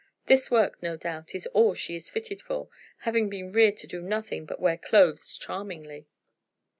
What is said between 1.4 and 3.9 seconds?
all she is fitted for, having been reared to